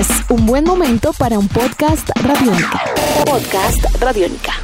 Es 0.00 0.08
un 0.30 0.46
buen 0.46 0.64
momento 0.64 1.12
para 1.12 1.38
un 1.38 1.46
podcast 1.46 2.08
radiónica. 2.22 2.80
Podcast 3.26 3.84
radiónica. 4.00 4.54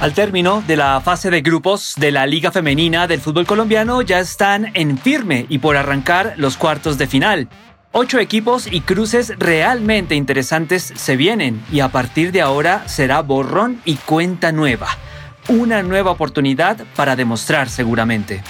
Al 0.00 0.14
término 0.14 0.64
de 0.66 0.76
la 0.76 1.00
fase 1.00 1.30
de 1.30 1.42
grupos 1.42 1.94
de 1.96 2.10
la 2.10 2.26
Liga 2.26 2.50
Femenina 2.50 3.06
del 3.06 3.20
fútbol 3.20 3.46
colombiano 3.46 4.02
ya 4.02 4.18
están 4.18 4.72
en 4.74 4.98
firme 4.98 5.46
y 5.48 5.58
por 5.58 5.76
arrancar 5.76 6.34
los 6.38 6.56
cuartos 6.56 6.98
de 6.98 7.06
final. 7.06 7.48
Ocho 7.92 8.18
equipos 8.18 8.66
y 8.66 8.80
cruces 8.80 9.32
realmente 9.38 10.16
interesantes 10.16 10.92
se 10.96 11.16
vienen 11.16 11.62
y 11.70 11.78
a 11.78 11.90
partir 11.90 12.32
de 12.32 12.40
ahora 12.40 12.82
será 12.88 13.20
borrón 13.22 13.80
y 13.84 13.94
cuenta 13.94 14.50
nueva. 14.50 14.88
Una 15.48 15.82
nueva 15.82 16.12
oportunidad 16.12 16.78
para 16.94 17.16
demostrar 17.16 17.68
seguramente. 17.68 18.44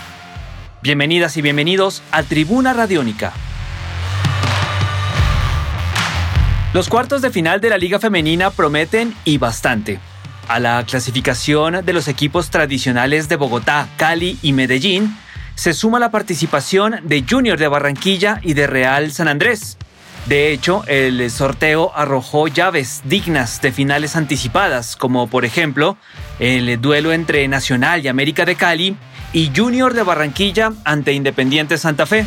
Bienvenidas 0.83 1.39
y 1.39 1.43
bienvenidos 1.43 2.03
a 2.13 2.23
Tribuna 2.23 2.75
Radiónica. 2.75 3.33
Los 6.75 6.91
cuartos 6.91 7.23
de 7.23 7.31
final 7.31 7.63
de 7.63 7.71
la 7.71 7.79
Liga 7.79 7.99
Femenina 7.99 8.51
prometen 8.51 9.15
y 9.25 9.39
bastante. 9.39 10.01
A 10.49 10.61
la 10.61 10.85
clasificación 10.87 11.83
de 11.83 11.93
los 11.95 12.09
equipos 12.09 12.51
tradicionales 12.51 13.27
de 13.31 13.37
Bogotá, 13.37 13.89
Cali 13.97 14.39
y 14.43 14.53
Medellín 14.53 15.17
se 15.55 15.73
suma 15.73 15.99
la 15.99 16.11
participación 16.11 17.01
de 17.05 17.25
Junior 17.29 17.59
de 17.59 17.69
Barranquilla 17.69 18.39
y 18.43 18.53
de 18.53 18.67
Real 18.67 19.13
San 19.13 19.29
Andrés. 19.29 19.79
De 20.27 20.53
hecho, 20.53 20.85
el 20.87 21.31
sorteo 21.31 21.93
arrojó 21.95 22.47
llaves 22.47 23.03
dignas 23.05 23.61
de 23.61 23.73
finales 23.73 24.15
anticipadas, 24.15 24.95
como 24.95 25.27
por 25.27 25.45
ejemplo 25.45 25.97
el 26.39 26.81
duelo 26.81 27.13
entre 27.13 27.47
Nacional 27.49 28.05
y 28.05 28.09
América 28.09 28.45
de 28.45 28.55
Cali 28.55 28.97
y 29.33 29.51
Junior 29.55 29.95
de 29.95 30.03
Barranquilla 30.03 30.73
ante 30.85 31.13
Independiente 31.13 31.77
Santa 31.77 32.07
Fe. 32.07 32.25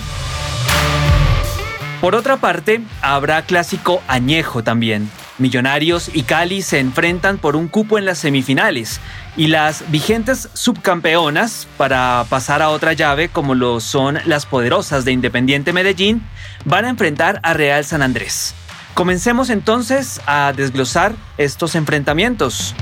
Por 2.01 2.15
otra 2.15 2.37
parte, 2.37 2.81
habrá 3.01 3.43
clásico 3.43 4.01
añejo 4.07 4.63
también. 4.63 5.09
Millonarios 5.37 6.09
y 6.13 6.23
Cali 6.23 6.61
se 6.61 6.79
enfrentan 6.79 7.37
por 7.37 7.55
un 7.55 7.67
cupo 7.67 7.97
en 7.97 8.05
las 8.05 8.19
semifinales 8.19 9.01
y 9.35 9.47
las 9.47 9.89
vigentes 9.91 10.49
subcampeonas 10.53 11.67
para 11.77 12.25
pasar 12.29 12.61
a 12.61 12.69
otra 12.69 12.93
llave 12.93 13.27
como 13.27 13.53
lo 13.53 13.81
son 13.81 14.19
las 14.25 14.45
poderosas 14.45 15.03
de 15.03 15.11
Independiente 15.11 15.73
Medellín 15.73 16.21
van 16.63 16.85
a 16.85 16.89
enfrentar 16.89 17.41
a 17.43 17.53
Real 17.53 17.83
San 17.83 18.01
Andrés. 18.01 18.53
Comencemos 18.93 19.49
entonces 19.49 20.21
a 20.25 20.53
desglosar 20.55 21.13
estos 21.37 21.75
enfrentamientos. 21.75 22.73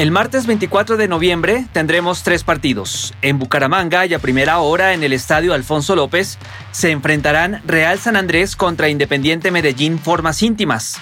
El 0.00 0.12
martes 0.12 0.46
24 0.46 0.96
de 0.96 1.08
noviembre 1.08 1.66
tendremos 1.74 2.22
tres 2.22 2.42
partidos. 2.42 3.12
En 3.20 3.38
Bucaramanga 3.38 4.06
y 4.06 4.14
a 4.14 4.18
primera 4.18 4.58
hora 4.60 4.94
en 4.94 5.02
el 5.02 5.12
Estadio 5.12 5.52
Alfonso 5.52 5.94
López 5.94 6.38
se 6.72 6.90
enfrentarán 6.90 7.60
Real 7.66 7.98
San 7.98 8.16
Andrés 8.16 8.56
contra 8.56 8.88
Independiente 8.88 9.50
Medellín 9.50 9.98
formas 9.98 10.42
íntimas. 10.42 10.98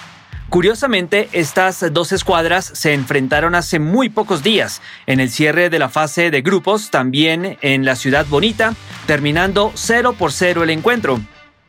Curiosamente, 0.49 1.29
estas 1.31 1.93
dos 1.93 2.11
escuadras 2.11 2.69
se 2.73 2.93
enfrentaron 2.93 3.55
hace 3.55 3.79
muy 3.79 4.09
pocos 4.09 4.43
días 4.43 4.81
en 5.07 5.21
el 5.21 5.29
cierre 5.29 5.69
de 5.69 5.79
la 5.79 5.87
fase 5.87 6.29
de 6.29 6.41
grupos, 6.41 6.91
también 6.91 7.57
en 7.61 7.85
la 7.85 7.95
ciudad 7.95 8.25
bonita, 8.25 8.73
terminando 9.07 9.71
0 9.75 10.15
por 10.19 10.33
0 10.33 10.63
el 10.63 10.71
encuentro. 10.71 11.21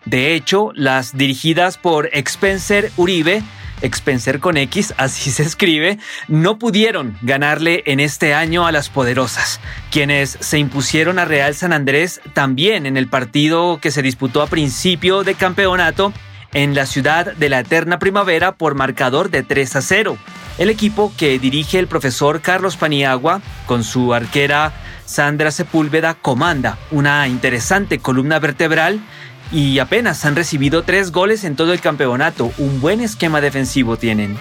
De 0.05 0.35
hecho, 0.35 0.73
las 0.75 1.17
dirigidas 1.17 1.79
por 1.79 2.09
Expenser 2.13 2.91
Uribe 2.97 3.45
Expenser 3.83 4.41
con 4.41 4.57
X, 4.57 4.95
así 4.97 5.31
se 5.31 5.43
escribe, 5.43 5.99
no 6.29 6.59
pudieron 6.59 7.17
ganarle 7.23 7.83
en 7.87 8.01
este 8.01 8.35
año 8.35 8.67
a 8.67 8.73
las 8.73 8.89
poderosas, 8.89 9.61
quienes 9.91 10.37
se 10.41 10.59
impusieron 10.59 11.19
a 11.19 11.25
Real 11.25 11.55
San 11.55 11.73
Andrés 11.73 12.21
también 12.35 12.87
en 12.87 12.97
el 12.97 13.09
partido 13.09 13.79
que 13.81 13.91
se 13.91 14.03
disputó 14.03 14.43
a 14.43 14.47
principio 14.47 15.25
de 15.25 15.35
campeonato 15.35 16.13
en 16.53 16.75
la 16.75 16.87
ciudad 16.87 17.33
de 17.35 17.49
la 17.49 17.61
eterna 17.61 17.99
primavera 17.99 18.53
por 18.53 18.75
marcador 18.75 19.31
de 19.31 19.43
3 19.43 19.77
a 19.77 19.83
0. 19.83 20.19
El 20.59 20.69
equipo 20.69 21.13
que 21.17 21.39
dirige 21.39 21.79
el 21.79 21.87
profesor 21.87 22.41
Carlos 22.41 22.77
Paniagua, 22.77 23.41
con 23.67 23.85
su 23.85 24.13
arquera 24.13 24.73
Sandra 25.07 25.51
Sepúlveda, 25.51 26.15
comanda 26.15 26.79
una 26.91 27.27
interesante 27.29 27.99
columna 27.99 28.39
vertebral 28.39 29.01
y 29.53 29.79
apenas 29.79 30.25
han 30.25 30.37
recibido 30.37 30.83
tres 30.83 31.13
goles 31.13 31.45
en 31.45 31.57
todo 31.57 31.73
el 31.73 31.81
campeonato. 31.81 32.53
Un 32.59 32.81
buen 32.81 33.01
esquema 33.01 33.41
defensivo 33.41 33.97
tienen. 33.97 34.37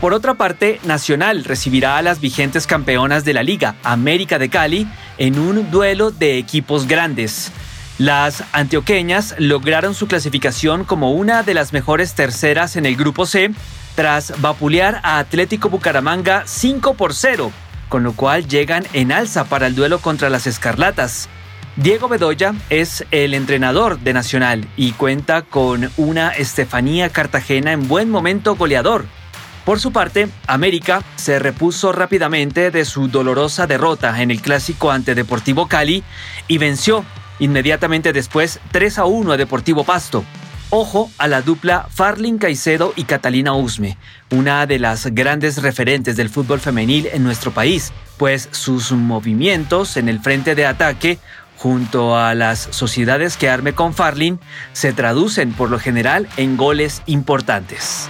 Por 0.00 0.14
otra 0.14 0.34
parte, 0.34 0.80
Nacional 0.84 1.44
recibirá 1.44 1.98
a 1.98 2.02
las 2.02 2.20
vigentes 2.20 2.66
campeonas 2.66 3.24
de 3.24 3.34
la 3.34 3.42
Liga, 3.42 3.76
América 3.82 4.38
de 4.38 4.48
Cali, 4.48 4.88
en 5.18 5.38
un 5.38 5.70
duelo 5.70 6.10
de 6.10 6.38
equipos 6.38 6.88
grandes. 6.88 7.52
Las 7.98 8.42
antioqueñas 8.52 9.34
lograron 9.38 9.94
su 9.94 10.06
clasificación 10.06 10.84
como 10.84 11.12
una 11.12 11.42
de 11.42 11.52
las 11.52 11.74
mejores 11.74 12.14
terceras 12.14 12.76
en 12.76 12.86
el 12.86 12.96
grupo 12.96 13.26
C 13.26 13.50
tras 13.94 14.40
vapulear 14.40 15.00
a 15.02 15.18
Atlético 15.18 15.68
Bucaramanga 15.68 16.44
5 16.46 16.94
por 16.94 17.12
0, 17.12 17.52
con 17.90 18.02
lo 18.02 18.14
cual 18.14 18.48
llegan 18.48 18.86
en 18.94 19.12
alza 19.12 19.44
para 19.44 19.66
el 19.66 19.74
duelo 19.74 19.98
contra 19.98 20.30
las 20.30 20.46
Escarlatas. 20.46 21.28
Diego 21.76 22.08
Bedoya 22.08 22.54
es 22.68 23.06
el 23.10 23.32
entrenador 23.32 24.00
de 24.00 24.12
Nacional 24.12 24.66
y 24.76 24.92
cuenta 24.92 25.42
con 25.42 25.90
una 25.96 26.30
Estefanía 26.30 27.10
Cartagena 27.10 27.72
en 27.72 27.86
buen 27.86 28.10
momento 28.10 28.56
goleador. 28.56 29.06
Por 29.64 29.78
su 29.78 29.92
parte, 29.92 30.28
América 30.46 31.02
se 31.14 31.38
repuso 31.38 31.92
rápidamente 31.92 32.70
de 32.70 32.84
su 32.84 33.08
dolorosa 33.08 33.66
derrota 33.68 34.20
en 34.20 34.32
el 34.32 34.42
clásico 34.42 34.90
ante 34.90 35.14
Deportivo 35.14 35.68
Cali 35.68 36.02
y 36.48 36.58
venció 36.58 37.04
inmediatamente 37.38 38.12
después 38.12 38.58
3 38.72 38.98
a 38.98 39.04
1 39.04 39.32
a 39.32 39.36
Deportivo 39.36 39.84
Pasto. 39.84 40.24
Ojo 40.70 41.10
a 41.18 41.28
la 41.28 41.40
dupla 41.42 41.88
Farlin 41.90 42.38
Caicedo 42.38 42.92
y 42.94 43.04
Catalina 43.04 43.54
Usme, 43.54 43.96
una 44.30 44.66
de 44.66 44.78
las 44.78 45.06
grandes 45.06 45.62
referentes 45.62 46.16
del 46.16 46.30
fútbol 46.30 46.60
femenil 46.60 47.08
en 47.12 47.24
nuestro 47.24 47.50
país, 47.50 47.92
pues 48.18 48.48
sus 48.52 48.92
movimientos 48.92 49.96
en 49.96 50.08
el 50.08 50.20
frente 50.20 50.54
de 50.54 50.66
ataque 50.66 51.18
junto 51.60 52.16
a 52.16 52.34
las 52.34 52.68
sociedades 52.70 53.36
que 53.36 53.50
arme 53.50 53.74
con 53.74 53.92
Farlin, 53.92 54.40
se 54.72 54.94
traducen 54.94 55.52
por 55.52 55.68
lo 55.68 55.78
general 55.78 56.26
en 56.38 56.56
goles 56.56 57.02
importantes. 57.04 58.08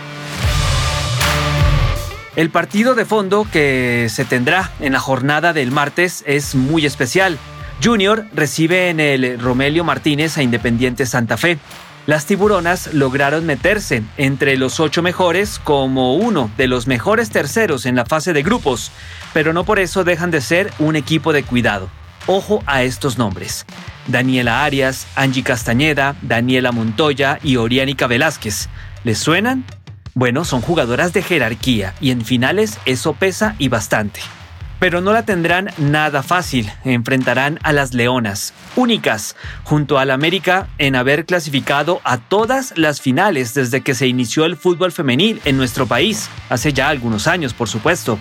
El 2.37 2.51
partido 2.51 2.95
de 2.95 3.05
fondo 3.05 3.45
que 3.51 4.07
se 4.09 4.25
tendrá 4.25 4.71
en 4.79 4.93
la 4.93 5.01
jornada 5.01 5.53
del 5.53 5.73
martes 5.73 6.23
es 6.29 6.55
muy 6.55 6.87
especial. 6.87 7.39
Junior 7.83 8.25
recibe 8.33 8.89
en 8.89 9.01
el 9.01 9.41
Romelio 9.41 9.83
Martínez 9.83 10.39
a 10.39 10.45
Independiente 10.45 11.05
Santa 11.05 11.37
Fe. 11.37 11.59
Las 12.07 12.27
tiburonas 12.27 12.95
lograron 12.95 13.47
meterse 13.47 14.05
entre 14.17 14.57
los 14.59 14.79
ocho 14.79 15.03
mejores 15.03 15.59
como 15.59 16.15
uno 16.15 16.53
de 16.57 16.69
los 16.69 16.87
mejores 16.87 17.31
terceros 17.31 17.85
en 17.85 17.97
la 17.97 18.07
fase 18.07 18.33
de 18.33 18.45
grupos, 18.45 18.93
pero 19.33 19.53
no 19.53 19.65
por 19.65 19.81
eso 19.81 20.05
dejan 20.05 20.31
de 20.31 20.41
ser 20.41 20.73
un 20.79 20.95
equipo 20.95 21.33
de 21.33 21.43
cuidado. 21.43 21.91
Ojo 22.33 22.63
a 22.65 22.85
estos 22.85 23.19
nombres. 23.19 23.67
Daniela 24.07 24.63
Arias, 24.63 25.09
Angie 25.17 25.43
Castañeda, 25.43 26.15
Daniela 26.23 26.71
Montoya 26.71 27.41
y 27.43 27.57
Oriánica 27.57 28.07
Velázquez. 28.07 28.69
¿Les 29.03 29.19
suenan? 29.19 29.65
Bueno, 30.15 30.45
son 30.45 30.61
jugadoras 30.61 31.13
de 31.13 31.23
jerarquía 31.23 31.93
y 32.01 32.13
en 32.13 32.25
finales 32.25 32.79
eso 32.85 33.15
pesa 33.15 33.57
y 33.59 33.67
bastante. 33.67 34.21
Pero 34.79 35.01
no 35.01 35.13
la 35.13 35.25
tendrán 35.25 35.71
nada 35.77 36.23
fácil, 36.23 36.71
enfrentarán 36.85 37.59
a 37.65 37.73
las 37.73 37.95
Leonas, 37.95 38.55
únicas, 38.77 39.35
junto 39.65 39.99
al 39.99 40.13
América 40.13 40.69
en 40.79 40.95
haber 40.95 41.27
clasificado 41.27 42.01
a 42.05 42.19
todas 42.19 42.79
las 42.79 43.01
finales 43.01 43.55
desde 43.55 43.81
que 43.81 43.97
se 43.97 44.07
inició 44.07 44.45
el 44.45 44.57
fútbol 44.57 44.93
femenil 44.93 45.41
en 45.45 45.57
nuestro 45.57 45.89
país, 45.89 46.31
hace 46.49 46.73
ya 46.73 46.91
algunos 46.91 47.27
años 47.27 47.55
por 47.55 47.69
supuesto. 47.69 48.21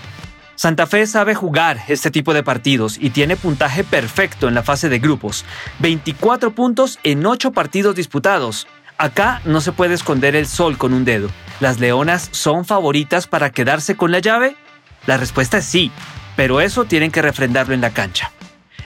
Santa 0.60 0.88
Fe 0.88 1.08
sabe 1.08 1.36
jugar 1.36 1.80
este 1.88 2.12
tipo 2.12 2.34
de 2.34 2.44
partidos 2.44 2.98
y 3.00 3.12
tiene 3.12 3.38
puntaje 3.38 3.86
perfecto 3.86 4.50
en 4.50 4.56
la 4.56 4.62
fase 4.62 4.90
de 4.90 5.00
grupos. 5.00 5.46
24 5.80 6.52
puntos 6.52 7.00
en 7.04 7.26
8 7.26 7.54
partidos 7.54 7.96
disputados. 7.96 8.68
Acá 8.98 9.40
no 9.46 9.62
se 9.62 9.72
puede 9.72 9.94
esconder 9.94 10.36
el 10.36 10.48
sol 10.48 10.78
con 10.78 10.92
un 10.94 11.06
dedo. 11.06 11.30
¿Las 11.62 11.80
Leonas 11.80 12.28
son 12.34 12.66
favoritas 12.66 13.26
para 13.26 13.52
quedarse 13.52 13.96
con 13.96 14.12
la 14.12 14.20
llave? 14.20 14.58
La 15.08 15.16
respuesta 15.16 15.60
es 15.60 15.64
sí, 15.64 15.94
pero 16.36 16.60
eso 16.60 16.84
tienen 16.84 17.12
que 17.12 17.22
refrendarlo 17.22 17.74
en 17.74 17.80
la 17.80 17.92
cancha. 17.92 18.34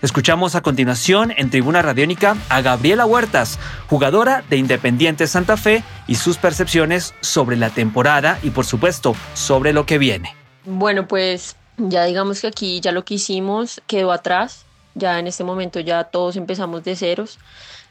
Escuchamos 0.03 0.53
a 0.53 0.61
continuación 0.61 1.33
en 1.35 1.49
Tribuna 1.49 1.81
Radiónica 1.81 2.37
a 2.49 2.61
Gabriela 2.61 3.07
Huertas, 3.07 3.57
jugadora 3.87 4.43
de 4.47 4.57
Independiente 4.57 5.25
Santa 5.25 5.57
Fe, 5.57 5.81
y 6.05 6.17
sus 6.17 6.37
percepciones 6.37 7.15
sobre 7.21 7.57
la 7.57 7.71
temporada 7.71 8.37
y 8.43 8.51
por 8.51 8.67
supuesto 8.67 9.15
sobre 9.33 9.73
lo 9.73 9.87
que 9.87 9.97
viene. 9.97 10.35
Bueno, 10.65 11.07
pues 11.07 11.57
ya 11.77 12.05
digamos 12.05 12.41
que 12.41 12.47
aquí 12.47 12.79
ya 12.81 12.91
lo 12.91 13.05
que 13.05 13.15
hicimos 13.15 13.81
quedó 13.87 14.11
atrás, 14.11 14.65
ya 14.95 15.19
en 15.19 15.27
este 15.27 15.43
momento 15.43 15.79
ya 15.79 16.03
todos 16.03 16.35
empezamos 16.35 16.83
de 16.83 16.95
ceros, 16.95 17.39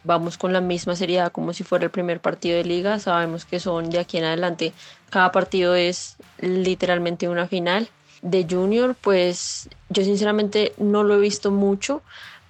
vamos 0.04 0.38
con 0.38 0.52
la 0.52 0.60
misma 0.60 0.96
seriedad 0.96 1.32
como 1.32 1.52
si 1.52 1.64
fuera 1.64 1.84
el 1.84 1.90
primer 1.90 2.20
partido 2.20 2.56
de 2.56 2.64
liga, 2.64 2.98
sabemos 2.98 3.44
que 3.44 3.60
son 3.60 3.90
de 3.90 3.98
aquí 3.98 4.18
en 4.18 4.24
adelante, 4.24 4.72
cada 5.10 5.32
partido 5.32 5.74
es 5.74 6.16
literalmente 6.40 7.28
una 7.28 7.46
final 7.46 7.88
De 8.22 8.46
Junior, 8.48 8.94
pues 9.00 9.68
yo 9.88 10.04
sinceramente 10.04 10.72
no 10.78 11.02
lo 11.02 11.16
he 11.16 11.20
visto 11.20 11.50
mucho, 11.50 12.02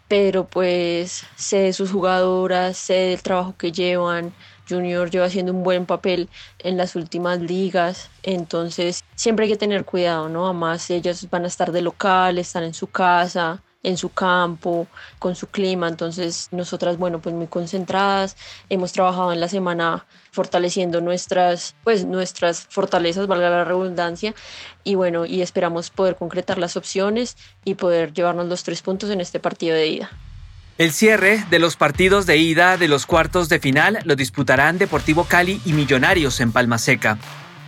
pero 0.07 0.45
pues 0.45 1.25
sé 1.37 1.61
de 1.61 1.73
sus 1.73 1.91
jugadoras, 1.91 2.77
sé 2.77 2.93
del 2.93 3.23
trabajo 3.23 3.55
que 3.57 3.73
llevan. 3.73 4.35
Junior 4.69 5.11
lleva 5.11 5.27
haciendo 5.27 5.53
un 5.53 5.63
buen 5.63 5.87
papel 5.87 6.29
en 6.59 6.77
las 6.77 6.97
últimas 6.97 7.41
ligas, 7.41 8.11
entonces 8.23 9.05
siempre 9.15 9.45
hay 9.45 9.53
que 9.53 9.59
tener 9.59 9.85
cuidado, 9.85 10.29
¿no? 10.29 10.47
Además 10.47 10.89
ellas 10.91 11.29
van 11.31 11.45
a 11.45 11.49
estar 11.49 11.73
de 11.73 11.83
local, 11.83 12.39
están 12.39 12.65
en 12.65 12.75
su 12.75 12.87
casa, 12.87 13.63
en 13.83 13.97
su 13.97 14.11
campo, 14.11 14.87
con 15.19 15.35
su 15.35 15.49
clima. 15.49 15.89
Entonces, 15.89 16.49
nosotras, 16.53 16.99
bueno, 16.99 17.21
pues 17.21 17.35
muy 17.35 17.47
concentradas, 17.47 18.37
hemos 18.69 18.93
trabajado 18.93 19.33
en 19.33 19.41
la 19.41 19.49
semana 19.49 20.07
fortaleciendo 20.31 21.01
nuestras, 21.01 21.75
pues 21.85 22.05
nuestras 22.05 22.67
fortalezas, 22.69 23.27
valga 23.27 23.51
la 23.51 23.65
redundancia, 23.65 24.35
y 24.85 24.95
bueno, 24.95 25.27
y 25.27 25.43
esperamos 25.43 25.91
poder 25.91 26.17
concretar 26.17 26.59
las 26.59 26.77
opciones 26.77 27.37
y 27.65 27.75
poder 27.75 28.13
llevarnos 28.13 28.47
los 28.47 28.63
tres 28.63 28.83
puntos 28.83 29.11
en 29.11 29.21
este 29.21 29.41
partido 29.41 29.75
de 29.75 29.89
ida. 29.89 30.11
El 30.79 30.93
cierre 30.93 31.45
de 31.51 31.59
los 31.59 31.77
partidos 31.77 32.25
de 32.25 32.39
ida 32.39 32.79
de 32.79 32.89
los 32.89 33.05
cuartos 33.05 33.51
de 33.51 33.59
final 33.59 33.99
lo 34.05 34.17
disputarán 34.17 34.79
Deportivo 34.79 35.25
Cali 35.25 35.61
y 35.67 35.75
Millonarios 35.75 36.41
en 36.41 36.51
Palma 36.51 36.79
Seca. 36.79 37.19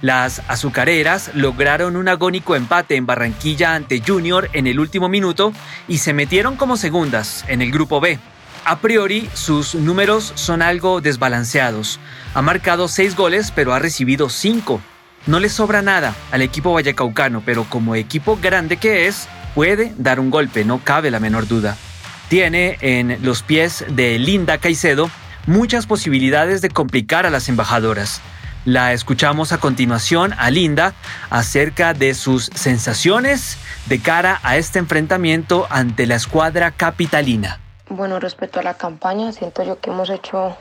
Las 0.00 0.40
azucareras 0.48 1.30
lograron 1.34 1.96
un 1.96 2.08
agónico 2.08 2.56
empate 2.56 2.96
en 2.96 3.04
Barranquilla 3.04 3.74
ante 3.74 4.02
Junior 4.04 4.48
en 4.54 4.66
el 4.66 4.80
último 4.80 5.10
minuto 5.10 5.52
y 5.86 5.98
se 5.98 6.14
metieron 6.14 6.56
como 6.56 6.78
segundas 6.78 7.44
en 7.46 7.60
el 7.60 7.70
grupo 7.70 8.00
B. 8.00 8.18
A 8.64 8.78
priori, 8.78 9.28
sus 9.34 9.74
números 9.74 10.32
son 10.34 10.62
algo 10.62 11.02
desbalanceados. 11.02 12.00
Ha 12.32 12.40
marcado 12.40 12.88
seis 12.88 13.14
goles, 13.14 13.52
pero 13.54 13.74
ha 13.74 13.78
recibido 13.78 14.30
cinco. 14.30 14.80
No 15.26 15.40
le 15.40 15.50
sobra 15.50 15.82
nada 15.82 16.14
al 16.32 16.40
equipo 16.40 16.72
vallecaucano, 16.72 17.42
pero 17.44 17.64
como 17.64 17.96
equipo 17.96 18.38
grande 18.40 18.78
que 18.78 19.06
es, 19.06 19.28
puede 19.54 19.92
dar 19.98 20.20
un 20.20 20.30
golpe, 20.30 20.64
no 20.64 20.78
cabe 20.82 21.10
la 21.10 21.20
menor 21.20 21.46
duda. 21.46 21.76
Tiene 22.28 22.78
en 22.80 23.18
los 23.22 23.42
pies 23.42 23.84
de 23.88 24.18
Linda 24.18 24.58
Caicedo 24.58 25.10
muchas 25.46 25.86
posibilidades 25.86 26.62
de 26.62 26.70
complicar 26.70 27.26
a 27.26 27.30
las 27.30 27.48
embajadoras. 27.48 28.20
La 28.64 28.94
escuchamos 28.94 29.52
a 29.52 29.58
continuación 29.58 30.32
a 30.38 30.50
Linda 30.50 30.94
acerca 31.28 31.92
de 31.92 32.14
sus 32.14 32.46
sensaciones 32.54 33.58
de 33.86 34.00
cara 34.00 34.40
a 34.42 34.56
este 34.56 34.78
enfrentamiento 34.78 35.66
ante 35.68 36.06
la 36.06 36.14
escuadra 36.14 36.70
capitalina. 36.70 37.60
Bueno, 37.90 38.18
respecto 38.18 38.60
a 38.60 38.62
la 38.62 38.74
campaña, 38.74 39.32
siento 39.32 39.62
yo 39.62 39.78
que 39.78 39.90
hemos 39.90 40.08
hecho 40.08 40.56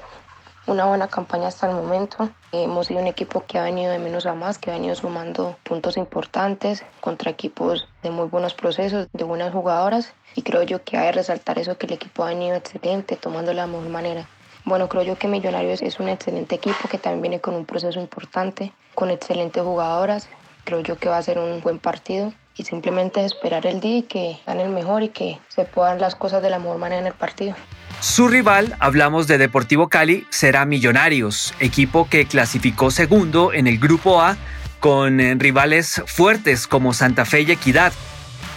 una 0.66 0.86
buena 0.86 1.08
campaña 1.08 1.48
hasta 1.48 1.70
el 1.70 1.76
momento. 1.76 2.30
Hemos 2.52 2.88
sido 2.88 3.02
un 3.02 3.08
equipo 3.08 3.44
que 3.46 3.58
ha 3.58 3.64
venido 3.64 3.92
de 3.92 4.00
menos 4.00 4.26
a 4.26 4.34
más, 4.34 4.58
que 4.58 4.72
ha 4.72 4.74
venido 4.74 4.96
sumando 4.96 5.58
puntos 5.64 5.98
importantes 5.98 6.84
contra 7.02 7.32
equipos 7.32 7.88
de 8.02 8.12
muy 8.12 8.28
buenos 8.28 8.54
procesos, 8.54 9.08
de 9.12 9.24
buenas 9.24 9.52
jugadoras. 9.52 10.14
Y 10.36 10.42
creo 10.42 10.64
yo 10.64 10.84
que 10.84 10.98
hay 10.98 11.08
que 11.08 11.18
resaltar 11.18 11.60
eso, 11.60 11.78
que 11.78 11.86
el 11.86 11.94
equipo 11.94 12.24
ha 12.24 12.28
venido 12.28 12.56
excelente, 12.56 13.16
tomando 13.16 13.54
la 13.54 13.68
mejor 13.68 13.90
manera. 13.90 14.28
Bueno, 14.66 14.88
creo 14.88 15.04
yo 15.04 15.18
que 15.18 15.28
Millonarios 15.28 15.82
es 15.82 16.00
un 16.00 16.08
excelente 16.08 16.56
equipo 16.56 16.88
que 16.90 16.98
también 16.98 17.22
viene 17.22 17.42
con 17.42 17.54
un 17.54 17.66
proceso 17.66 18.00
importante, 18.00 18.72
con 18.96 19.10
excelentes 19.10 19.62
jugadoras. 19.62 20.30
Creo 20.64 20.80
yo 20.80 20.98
que 20.98 21.10
va 21.10 21.18
a 21.18 21.22
ser 21.22 21.38
un 21.38 21.60
buen 21.60 21.80
partido 21.80 22.32
y 22.56 22.64
simplemente 22.64 23.26
esperar 23.26 23.66
el 23.66 23.82
día 23.82 23.98
y 23.98 24.04
que 24.04 24.40
el 24.48 24.70
mejor 24.70 25.04
y 25.04 25.10
que 25.10 25.40
se 25.50 25.66
puedan 25.66 26.00
las 26.00 26.16
cosas 26.16 26.42
de 26.42 26.50
la 26.50 26.60
mejor 26.60 26.78
manera 26.78 27.02
en 27.02 27.08
el 27.08 27.14
partido. 27.14 27.56
Su 28.04 28.28
rival, 28.28 28.76
hablamos 28.80 29.28
de 29.28 29.38
Deportivo 29.38 29.88
Cali, 29.88 30.28
será 30.30 30.66
Millonarios, 30.66 31.54
equipo 31.62 32.10
que 32.10 32.26
clasificó 32.26 32.92
segundo 32.92 33.54
en 33.54 33.66
el 33.66 33.80
Grupo 33.80 34.22
A 34.22 34.36
con 34.82 35.22
eh, 35.22 35.36
rivales 35.36 36.04
fuertes 36.06 36.68
como 36.68 36.94
Santa 36.94 37.24
Fe 37.24 37.44
y 37.44 37.52
Equidad 37.52 37.94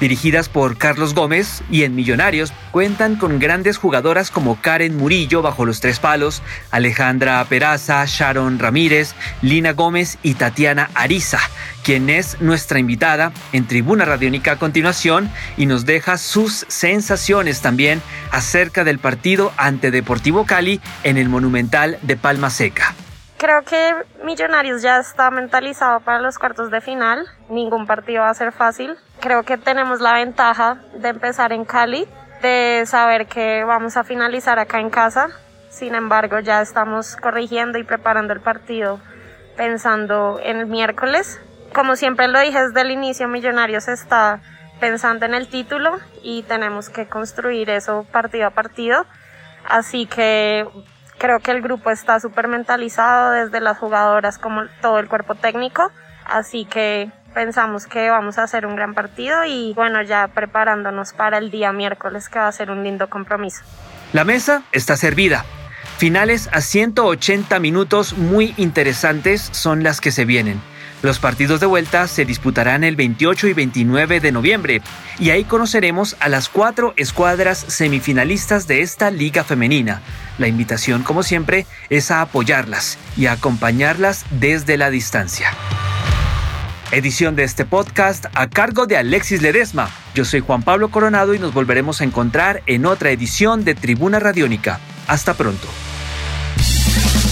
dirigidas 0.01 0.49
por 0.49 0.77
Carlos 0.77 1.15
Gómez 1.15 1.63
y 1.71 1.85
en 1.85 1.95
Millonarios 1.95 2.53
cuentan 2.71 3.17
con 3.17 3.39
grandes 3.39 3.77
jugadoras 3.79 4.31
como 4.31 4.61
Karen 4.61 4.97
Murillo 4.97 5.43
bajo 5.43 5.65
los 5.65 5.81
tres 5.81 5.99
palos, 5.99 6.43
Alejandra 6.71 7.45
Peraza, 7.45 8.05
Sharon 8.07 8.59
Ramírez, 8.59 9.15
Lina 9.43 9.73
Gómez 9.73 10.19
y 10.23 10.35
Tatiana 10.35 10.91
Ariza, 10.95 11.41
quien 11.83 12.11
es 12.11 12.41
nuestra 12.41 12.79
invitada 12.79 13.33
en 13.53 13.67
Tribuna 13.67 14.05
Radiónica 14.05 14.53
a 14.53 14.59
continuación 14.59 15.31
y 15.57 15.67
nos 15.67 15.87
deja 15.87 16.19
sus 16.19 16.67
sensaciones 16.69 17.63
también 17.63 18.03
acerca 18.31 18.85
del 18.85 18.99
partido 18.99 19.53
ante 19.57 19.91
Deportivo 19.91 20.47
Cali 20.47 20.81
en 21.05 21.17
el 21.17 21.29
Monumental 21.29 21.99
de 22.03 22.17
Palma 22.17 22.51
Seca. 22.51 22.95
Creo 23.39 23.63
que 23.63 23.95
Millonarios 24.25 24.83
ya 24.83 24.99
está 24.99 25.31
mentalizado 25.31 26.01
para 26.01 26.21
los 26.21 26.39
cuartos 26.39 26.71
de 26.71 26.81
final. 26.81 27.27
Ningún 27.49 27.87
partido 27.87 28.23
va 28.23 28.31
a 28.31 28.35
ser 28.35 28.53
fácil. 28.53 28.97
Creo 29.21 29.43
que 29.43 29.59
tenemos 29.59 30.01
la 30.01 30.15
ventaja 30.15 30.79
de 30.95 31.09
empezar 31.09 31.53
en 31.53 31.65
Cali, 31.65 32.09
de 32.41 32.85
saber 32.87 33.27
que 33.27 33.65
vamos 33.65 33.97
a 33.97 34.05
finalizar 34.05 34.59
acá 34.59 34.81
en 34.81 34.91
casa. 34.91 35.29
Sin 35.69 35.95
embargo, 35.95 36.41
ya 36.41 36.63
estamos 36.63 37.17
corrigiendo 37.17 37.79
y 37.79 37.85
preparando 37.85 38.33
el 38.33 38.41
partido 38.41 39.01
pensando 39.57 40.39
en 40.43 40.59
el 40.59 40.67
miércoles. 40.67 41.41
Como 41.75 41.97
siempre 41.97 42.29
lo 42.29 42.39
dije 42.41 42.63
desde 42.63 42.81
el 42.83 42.91
inicio, 42.91 43.29
Millonarios 43.29 43.89
está 43.89 44.41
pensando 44.81 45.27
en 45.27 45.35
el 45.35 45.49
título 45.49 45.99
y 46.23 46.43
tenemos 46.43 46.91
que 46.91 47.07
construir 47.07 47.71
eso 47.71 48.07
partido 48.13 48.47
a 48.47 48.51
partido. 48.51 49.07
Así 49.65 50.07
que 50.07 50.67
Creo 51.19 51.41
que 51.41 51.51
el 51.51 51.63
grupo 51.63 51.91
está 51.91 52.21
súper 52.21 52.49
mentalizado 52.49 53.33
desde 53.33 53.61
las 53.61 53.79
jugadoras 53.79 54.39
como 54.39 54.65
todo 54.83 54.99
el 54.99 55.09
cuerpo 55.09 55.35
técnico, 55.35 55.91
así 56.25 56.67
que 56.67 57.11
pensamos 57.33 57.87
que 57.87 58.11
vamos 58.11 58.39
a 58.39 58.43
hacer 58.43 58.67
un 58.67 58.77
gran 58.77 58.95
partido 58.95 59.45
y 59.45 59.73
bueno, 59.75 60.03
ya 60.03 60.29
preparándonos 60.29 61.13
para 61.13 61.39
el 61.39 61.51
día 61.51 61.73
miércoles 61.73 62.29
que 62.29 62.39
va 62.39 62.49
a 62.49 62.53
ser 62.53 62.71
un 62.71 62.83
lindo 62.83 63.09
compromiso. 63.09 63.63
La 64.13 64.25
mesa 64.25 64.63
está 64.73 64.97
servida. 64.97 65.45
Finales 65.99 66.49
a 66.53 66.61
180 66.61 67.59
minutos 67.61 68.17
muy 68.17 68.55
interesantes 68.59 69.49
son 69.53 69.83
las 69.83 70.01
que 70.01 70.11
se 70.11 70.27
vienen. 70.27 70.61
Los 71.03 71.19
partidos 71.19 71.61
de 71.61 71.67
vuelta 71.67 72.09
se 72.09 72.25
disputarán 72.25 72.83
el 72.83 72.97
28 72.97 73.49
y 73.49 73.53
29 73.53 74.21
de 74.21 74.33
noviembre 74.33 74.83
y 75.19 75.31
ahí 75.31 75.45
conoceremos 75.45 76.17
a 76.21 76.29
las 76.29 76.49
cuatro 76.49 76.95
escuadras 76.97 77.59
semifinalistas 77.59 78.67
de 78.67 78.81
esta 78.81 79.11
liga 79.11 79.45
femenina. 79.45 80.03
La 80.39 80.49
invitación, 80.49 81.03
como 81.03 81.23
siempre, 81.23 81.67
es 81.91 82.11
a 82.11 82.23
apoyarlas 82.23 82.99
y 83.17 83.27
a 83.27 83.33
acompañarlas 83.33 84.25
desde 84.31 84.77
la 84.77 84.91
distancia. 84.91 85.53
Edición 86.93 87.37
de 87.37 87.45
este 87.45 87.65
podcast 87.65 88.27
a 88.35 88.49
cargo 88.49 88.87
de 88.87 88.97
Alexis 88.97 89.43
Ledesma. 89.43 89.91
Yo 90.15 90.25
soy 90.25 90.41
Juan 90.41 90.63
Pablo 90.63 90.91
Coronado 90.91 91.35
y 91.35 91.39
nos 91.39 91.53
volveremos 91.53 92.01
a 92.01 92.05
encontrar 92.05 92.63
en 92.67 92.87
otra 92.87 93.11
edición 93.11 93.65
de 93.65 93.75
Tribuna 93.75 94.19
Radiónica. 94.19 94.81
Hasta 95.09 95.35
pronto. 95.35 95.69